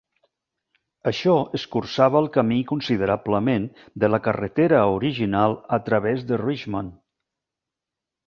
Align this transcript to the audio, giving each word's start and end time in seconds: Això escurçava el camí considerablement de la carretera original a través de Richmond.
Això 1.09 1.33
escurçava 1.59 2.17
el 2.23 2.29
camí 2.37 2.57
considerablement 2.71 3.67
de 4.05 4.09
la 4.13 4.21
carretera 4.29 4.79
original 4.95 5.53
a 5.79 5.79
través 5.91 6.25
de 6.31 6.41
Richmond. 6.45 6.97